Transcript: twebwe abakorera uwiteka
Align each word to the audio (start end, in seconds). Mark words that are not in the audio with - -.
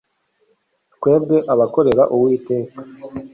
twebwe 0.95 1.37
abakorera 1.53 2.03
uwiteka 2.15 2.79